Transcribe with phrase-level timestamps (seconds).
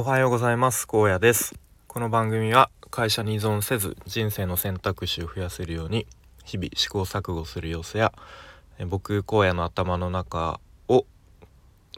[0.00, 0.86] おはようございます。
[0.86, 1.54] 高野です。
[1.86, 6.06] この番組は会社に依存せず人生の選択肢を増やせるように
[6.42, 8.10] 日々試行錯誤する様子や
[8.88, 10.58] 僕荒野の頭の中
[10.88, 11.04] を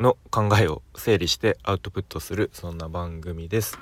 [0.00, 3.78] の考えを整理してアウトプットするそんな番組です。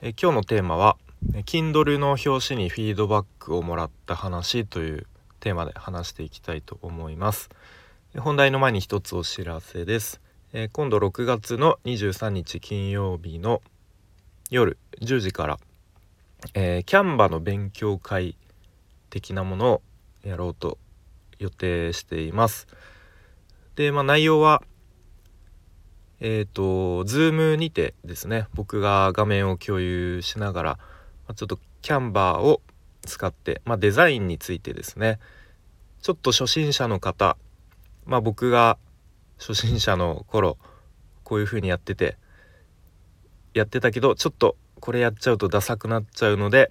[0.00, 0.98] え今日のテーマは
[1.46, 5.08] Kindle の表紙にフィードバックをもらった話という
[5.40, 7.50] テーマで話していきたいと思います。
[8.16, 10.20] 本題の前に一つお知らせです、
[10.52, 13.62] えー、今度6月の23日金曜日の
[14.50, 15.60] 夜10時から、
[16.54, 18.34] えー、キャンバの勉強会
[19.10, 19.82] 的なものを
[20.24, 20.76] やろうと
[21.38, 22.66] 予定しています。
[23.76, 24.64] でまあ内容は
[26.18, 30.78] えっ、ー、と Zoom にてですね僕が画面を共有しながら、
[31.28, 32.60] ま、ちょっとキャンバーを
[33.02, 35.20] 使って、まあ、デザインについてですね
[36.02, 37.36] ちょっと初心者の方
[38.04, 38.78] まあ僕が
[39.40, 40.58] 初心者の頃
[41.24, 42.18] こういう風にやってて
[43.54, 46.70] やってたけどちょっとこれやっちゃうとダサくなっちゃうので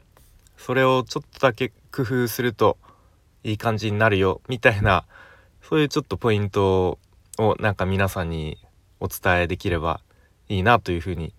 [0.55, 2.77] それをちょっとだけ工夫すると
[3.43, 5.05] いい感じになるよみたいな
[5.61, 6.99] そういうちょっとポイント
[7.37, 8.57] をなんか皆さんに
[8.99, 10.01] お伝えできれば
[10.47, 11.33] いいなというふうに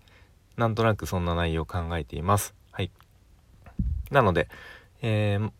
[0.57, 2.53] なんとなくそんな内容を考えています。
[2.71, 2.91] はい、
[4.09, 4.47] なので、
[5.01, 5.51] えー、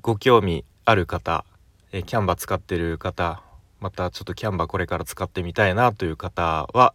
[0.00, 1.44] ご興味ある方、
[1.92, 3.42] えー、キャンバ使ってる方
[3.80, 6.94] またちょっとキャンバーこれから使ってみたいなという方は、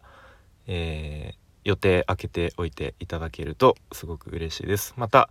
[0.66, 4.94] えー、予定空けておいていただけるとすごく嬉しいです。
[4.96, 5.28] また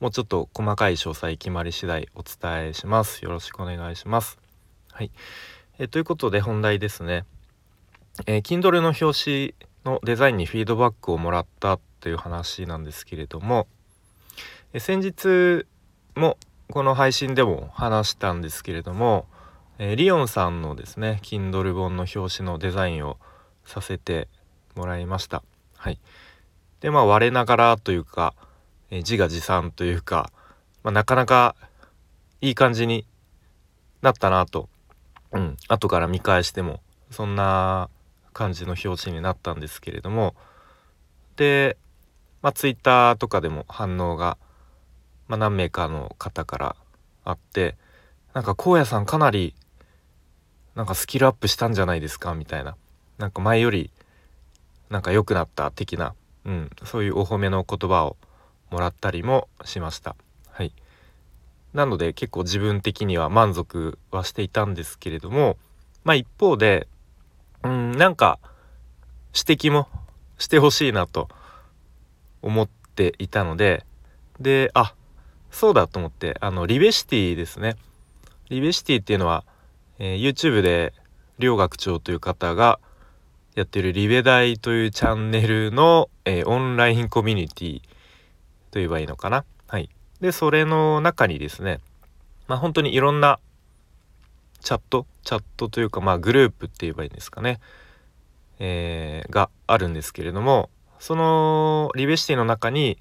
[0.00, 3.24] もうちょっと細かい詳細決まり次第お伝えします。
[3.24, 4.38] よろしくお願いします。
[4.92, 5.10] はい、
[5.78, 7.24] えー、ということで本題ですね。
[8.26, 9.54] えー、Kindle の表紙
[9.84, 13.66] のデザインにフィードバックをもらったという話なんですけれども、
[14.72, 15.66] えー、先日
[16.14, 16.38] も
[16.70, 19.26] この配信でも話したんですけれども、
[19.78, 23.18] えー、リオンさんのですね Kindle 本の表紙のデザインを
[23.64, 24.28] させて
[24.74, 25.42] もらいました。
[25.76, 25.98] はい、
[26.80, 28.34] でまあ我ながらというか、
[28.90, 30.30] えー、自画自賛というか、
[30.82, 31.56] まあ、なかなか
[32.40, 33.06] いい感じに
[34.00, 34.68] なったなと、
[35.32, 37.90] うん、後から見返してもそんな
[38.32, 40.34] 感じの表紙になったんですけれども。
[41.36, 41.76] で、
[42.40, 44.38] まあ、Twitter とかでも反応が、
[45.28, 46.76] まあ、何名かの方から
[47.24, 47.76] あって
[48.32, 49.54] なんか荒野さんかなり
[50.76, 52.76] なんかスキルアップしたんじゃないですかみたいな。
[53.18, 53.90] なんか前より
[54.90, 56.14] なんか良くなった的な、
[56.44, 58.16] うん、そういうお褒めの言葉を
[58.70, 60.14] もらったりもしました。
[60.50, 60.72] はい、
[61.72, 65.56] なので結構自分的には満足はしていたんですけれども
[66.04, 66.88] まあ一方で
[67.64, 68.38] うんなんか
[69.34, 69.88] 指摘も
[70.38, 71.28] してほしいなと
[72.42, 73.84] 思っていたので
[74.38, 74.94] であ
[75.50, 77.76] そうだと思ってあのリベシティですね。
[78.50, 79.44] リベシティっていうのは、
[79.98, 80.92] えー、YouTube で
[81.38, 82.78] 両学長という方が
[83.54, 87.86] やってるリベ大というチャンネルの、えー、オンラインコミュニティと
[88.74, 89.44] 言えばいいのかな。
[89.66, 89.88] はい。
[90.20, 91.80] でそれの中にですね
[92.48, 93.38] まあ本当にいろんな
[94.60, 97.60] チャットチャットというかまあグループって言えばいいんですかね、
[98.58, 102.98] えー、があるんですけれどもそのリベシティの中に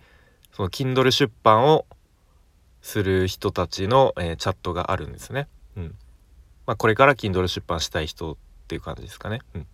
[0.53, 1.85] その Kindle 出版を
[2.81, 5.47] する人たちの、えー、チャットがあるんですね。
[6.65, 8.37] まあ、これから Kindle 出版したい人っ
[8.67, 9.41] ていう感じですかね。
[9.53, 9.67] うん、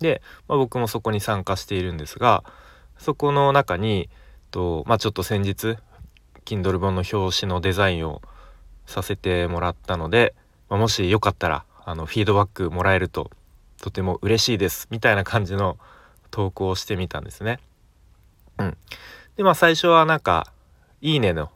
[0.00, 2.44] で、まあ、僕もそこに参加しているんですが
[2.98, 4.08] そこの中に
[4.50, 5.76] と、まあ、ちょっと先日
[6.44, 8.22] Kindle 本の表紙のデザインを
[8.86, 10.34] させてもらったので
[10.68, 13.30] まあ、もしよかったらあのフィードバックもらえると
[13.80, 15.78] とても嬉しいですみたいな感じの
[16.30, 17.60] 投稿をしてみたんですね。
[18.58, 18.76] うん、
[19.36, 20.52] でまあ最初はなんか
[21.00, 21.50] 「いいね」の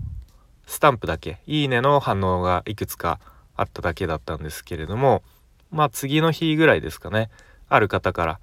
[0.67, 3.19] スタンプだけ「いいね」の反応がいくつか
[3.58, 5.22] あっただけだったんですけれども
[5.70, 7.28] まあ次の日ぐらいですかね
[7.69, 8.41] ある方から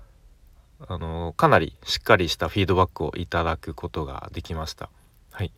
[0.87, 4.89] あのかなりしっかりしたフィードバックをいただくことができました。
[5.31, 5.51] はい、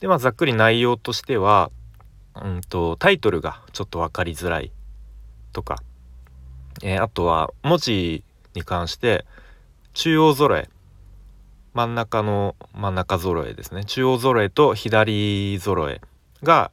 [0.00, 1.70] でまあざっくり内容としては
[2.34, 4.72] うんとタイトルがちょっと分かりづらい
[5.52, 5.76] とか、
[6.82, 9.26] えー、あとは文字に関して
[9.92, 10.68] 中央揃え
[11.74, 16.00] 真ん中の真ん中揃えですね中央揃えと左揃え
[16.42, 16.70] が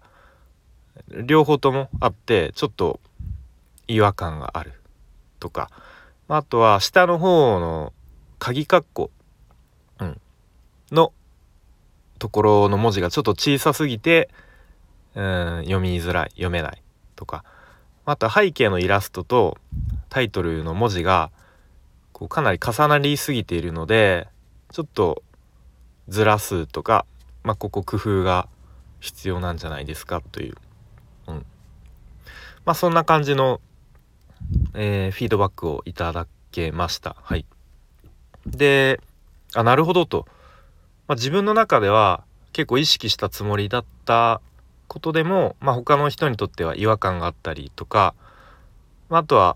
[1.26, 3.00] 両方ともあってちょっと
[3.88, 4.74] 違和感がある
[5.40, 5.70] とか。
[6.28, 7.92] まあとは下の方の
[8.38, 9.10] 鍵括弧、
[10.00, 10.22] うん、
[10.92, 11.12] の
[12.20, 14.30] ところの文字がちょっと小さすぎて
[15.16, 16.82] うん読みづらい読めない
[17.16, 17.44] とか。
[18.06, 19.58] あと背景のイラストと
[20.10, 21.30] タイトルの文字が
[22.12, 24.28] こうかなり重なりすぎているので
[24.72, 25.22] ちょっと
[26.08, 27.06] ずらすとか、
[27.44, 28.48] まあ、ここ工夫が
[29.00, 30.56] 必要なんじゃないですかという、
[32.66, 33.62] まあそんな感じの、
[34.74, 37.16] えー、フィードバックをいただけました。
[37.22, 37.46] はい。
[38.46, 39.00] で
[39.56, 40.26] あなるほどと、
[41.08, 42.24] まあ、自分の中では
[42.54, 44.42] 結構意識したつもりだった
[44.88, 48.16] ことでも、まあ、他の人にとっては違和感があったりとか、
[49.10, 49.56] まあ、あとは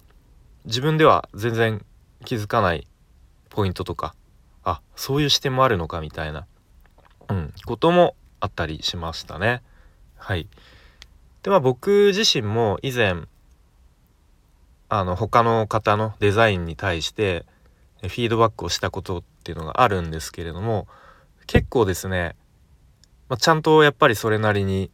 [0.66, 1.86] 自分では全然
[2.26, 2.88] 気づかない
[3.50, 4.16] ポイントとか
[4.64, 6.46] あそういう視点もあるのかみたいな、
[7.30, 9.62] うん、こともあったりしましたね。
[10.18, 10.48] はい、
[11.44, 13.16] でまあ僕自身も以前
[14.90, 17.46] あの他の方のデザインに対して
[18.02, 20.88] フィードバックをしたことっていうのがあるんですけれども
[21.48, 22.36] 結構ですね、
[23.28, 24.90] まあ、ちゃんとやっぱりそれなりに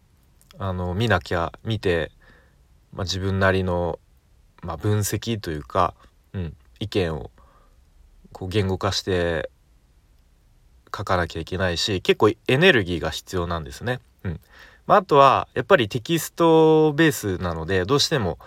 [0.58, 2.12] あの見なきゃ見て、
[2.94, 4.00] まあ、自分なりの、
[4.64, 5.94] まあ、分析というか、
[6.34, 7.32] うん、意見を
[8.32, 9.50] こう言語化して
[10.96, 14.00] 書かなきゃいけないし結構エネルギーが必要なんですね。
[14.24, 14.40] うん
[14.90, 18.40] まあ、あとはやっぱりテキストベースなのでどうしても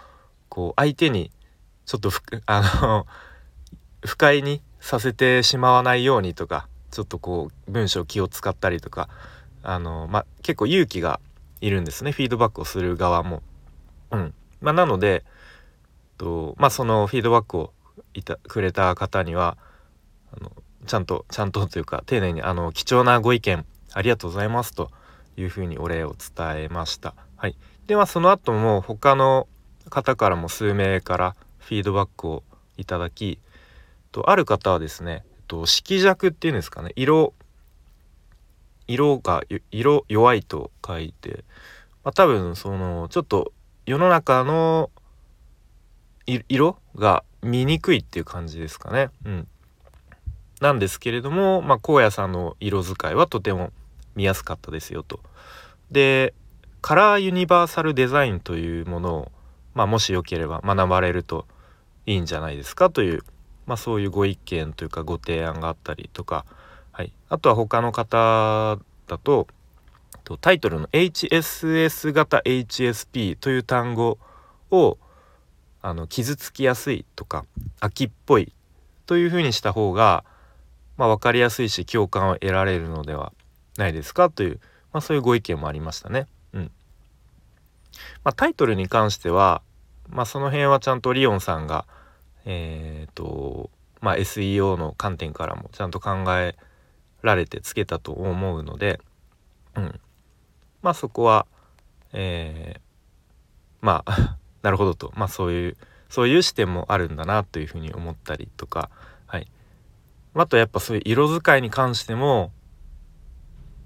[0.49, 1.31] こう相手に
[1.87, 2.11] ちょっと
[2.47, 3.06] あの
[4.05, 9.09] 不快にさせてしまわないようにとかちょっとこう文章気を使ったりとか
[9.62, 11.21] あの、まあ、結構勇気が
[11.61, 13.44] いるんですねフィードバックをする側も。
[14.11, 15.25] うんまあ、なので
[16.19, 17.73] と、まあ、そのフィードバックを
[18.15, 19.56] いたくれた方には
[20.37, 20.50] あの
[20.87, 24.91] ちゃんとちゃんとというか丁寧にあの貴重なご意見ありがとうございますと
[25.37, 27.14] いうふうにお礼を伝えました。
[27.37, 27.56] はい、
[27.87, 29.49] ではその後も他の
[29.90, 32.43] 方からも数名からフィードバックを
[32.76, 33.38] いただき
[34.11, 37.34] とある方はですね、と、色弱っていうんですかね色
[38.87, 41.44] 色が色弱いと書いて、
[42.05, 43.52] まあ、多分そのちょっと
[43.87, 44.90] 世の中の
[46.26, 49.11] 色が見にくいっていう感じですかね。
[49.25, 49.49] うん、
[50.61, 53.73] なんですけれども、まあ、荒野さんの色使いはとても
[54.14, 55.20] 見やすかったですよと。
[55.91, 56.35] で
[56.81, 59.32] カラーユニバーサルデザインというものを、
[59.75, 61.47] まあ、もしよければ学ばれると
[62.06, 63.23] いいんじゃないですかという、
[63.67, 66.44] まあ、そういうご意見というかご提案があったりとか、
[66.91, 69.47] はい、あとは他の方だと
[70.41, 74.19] タイトルの HSS 型 HSP という単語
[74.70, 74.99] を
[75.82, 77.44] あの傷つきやすいとか
[77.81, 78.53] 秋っぽい
[79.06, 80.25] というふうにした方が
[80.97, 83.32] まあ、分かりやすいし共感を得られるのでは
[83.76, 84.30] ないですか？
[84.30, 84.60] という、
[84.92, 86.26] まあ、そういうご意見もありましたね。
[86.52, 86.70] うん。
[88.24, 89.62] まあ、タイトルに関しては、
[90.08, 91.86] まあ、その辺はちゃんとリオンさんが、
[92.44, 93.70] えーと
[94.00, 96.56] まあ、SEO の観点からもちゃんと考え
[97.22, 99.00] られてつけたと思うので、
[99.76, 100.00] うん、
[100.82, 101.46] まあそこは、
[102.12, 102.80] えー、
[103.80, 105.76] まあ なるほどと、まあ、そういう
[106.08, 108.90] そういう視点もあるんだなというふうに思ったりとか、
[109.26, 109.50] はい。
[110.34, 112.52] あとやっぱそういう色使いに関しても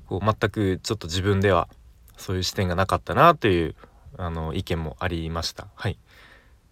[0.08, 1.69] こう全くちょっと自分では
[2.17, 3.75] そういう視点がなかったなという
[4.17, 5.69] あの意見もありました。
[5.75, 5.99] はい、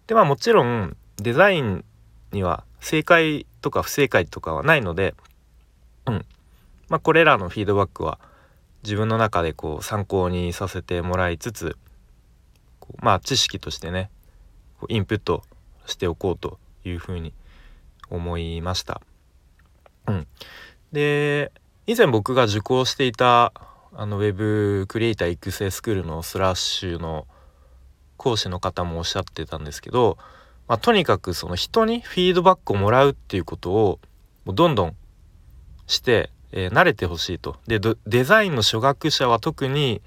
[0.07, 1.85] でまあもちろんデザイン
[2.31, 5.15] には正解とか不正解とかはないので、
[6.07, 6.25] うん
[6.89, 8.19] まあ、これらのフィードバックは
[8.83, 11.77] 自分の中でこう参考にさせてもらいつつ
[13.01, 14.09] まあ知識としてね
[14.89, 15.43] インプット
[15.85, 17.33] しておこうというふうに
[18.09, 19.01] 思いました。
[20.07, 20.27] うん、
[20.91, 21.51] で
[21.87, 23.53] 以前僕が受講していた
[23.93, 27.27] あのウェブクリエイター育成スクールのスラッシュの
[28.17, 30.17] 講師の方もおっしゃってたんですけど、
[30.67, 33.99] まあ、とにかくその人にフィードバックをもらうっていうことを
[34.47, 34.95] どんどん
[35.85, 37.57] して、えー、慣れてほしいと。
[37.67, 40.01] でデザインの初学者は特に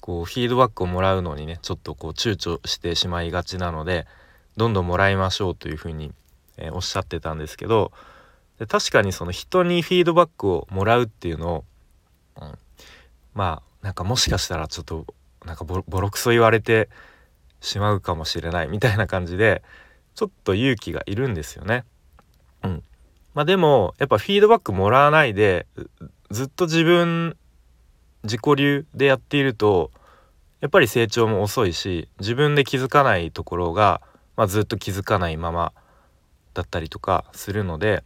[0.00, 4.06] こうフィードバックをもらうのにねちょっとこう躊躇してしまいがちなので
[4.58, 6.12] どんどんもらいましょうというふうに、
[6.58, 7.92] えー、おっしゃってたんですけど
[8.58, 11.64] で確かにその人にフィードバックをもらうっていうのを、
[12.40, 12.58] うん、
[13.34, 15.06] まあなんかもしかしたらちょっと
[15.44, 16.88] なんかボロクソ言われて
[17.60, 19.62] しまうかもしれないみたいな感じで
[20.14, 21.84] ちょっと勇気がいるんですよね。
[22.62, 22.82] うん、
[23.34, 25.66] まあでもやっぱフィードバックもらわないで
[26.30, 27.36] ずっと自分
[28.22, 29.90] 自己流でやっていると
[30.60, 34.00] やっぱり成長も遅いし自分で気づかないところが、
[34.36, 35.72] まあ、ずっと気づかないまま
[36.54, 38.02] だったりとかするので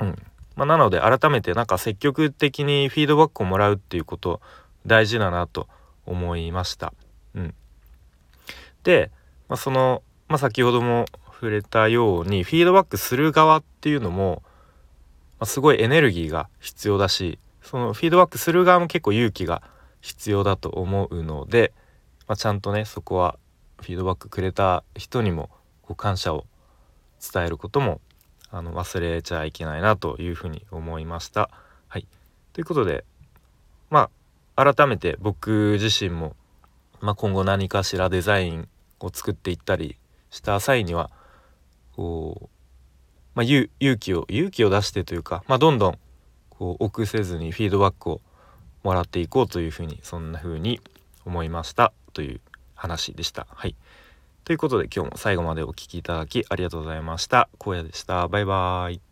[0.00, 0.22] うん
[0.56, 4.42] まあ、なので改めてなんか積極的にフィードバックをもらうっていうこと
[4.84, 5.68] 大事だなと
[6.04, 6.92] 思いました。
[7.34, 7.54] うん、
[8.82, 9.10] で、
[9.48, 14.42] まあ、その、まあ、先ほども触れたようにフィードバックする側っていうのも、
[15.38, 19.62] まあ、すごいエネルギーが必要だしそのフィードバックする側も結構勇気が
[20.02, 21.72] 必要だと思うので、
[22.26, 23.38] まあ、ちゃんとねそこは
[23.80, 25.48] フィードバックくれた人にも
[25.80, 26.44] こ感謝を
[27.32, 28.02] 伝えることも
[28.52, 31.50] あの忘れちゃいけないなというふうに思いました。
[31.88, 32.06] はい、
[32.52, 33.04] ということで
[33.90, 34.10] ま
[34.56, 36.34] あ改めて僕自身も、
[37.00, 38.68] まあ、今後何かしらデザイン
[39.00, 39.96] を作っていったり
[40.30, 41.10] した際には
[41.96, 42.48] こう、
[43.34, 45.98] まあ、勇気を勇気を出してというか、まあ、どんどん
[46.50, 48.20] こう臆せずにフィードバックを
[48.82, 50.80] もらっていこうというふうにそんな風に
[51.24, 52.40] 思いましたという
[52.74, 53.46] 話でした。
[53.50, 53.74] はい
[54.50, 57.48] ということで今日も最後までお聴きいただきありがとうございました。
[57.64, 58.26] 荒野でした。
[58.26, 59.09] バイバーイ。